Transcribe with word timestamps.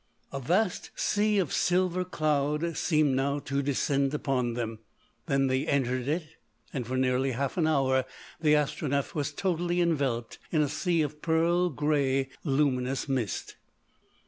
A 0.33 0.39
vast 0.39 0.89
sea 0.95 1.37
of 1.37 1.53
silver 1.53 2.03
cloud 2.03 2.75
seemed 2.75 3.15
now 3.15 3.37
to 3.37 3.61
descend 3.61 4.15
upon 4.15 4.55
them. 4.55 4.79
Then 5.27 5.45
they 5.45 5.67
entered 5.67 6.07
it, 6.07 6.37
and 6.73 6.87
for 6.87 6.97
nearly 6.97 7.33
half 7.33 7.55
an 7.55 7.67
hour 7.67 8.05
the 8.39 8.55
Astronef 8.55 9.13
was 9.13 9.31
totally 9.31 9.79
enveloped 9.79 10.39
in 10.51 10.63
a 10.63 10.69
sea 10.69 11.03
of 11.03 11.21
pearl 11.21 11.69
grey 11.69 12.29
luminous 12.43 13.07
mist. 13.07 13.57